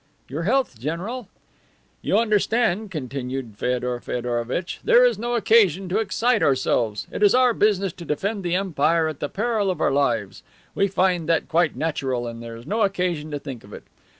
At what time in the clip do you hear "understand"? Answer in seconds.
2.17-2.89